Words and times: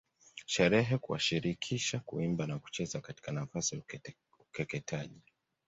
Sherehe 0.45 0.97
kuwashirikisha 0.97 1.99
kuimba 1.99 2.47
na 2.47 2.59
kucheza 2.59 3.01
katika 3.01 3.31
nafasi 3.31 3.75
ya 3.75 3.81
ukeketaji 4.51 5.21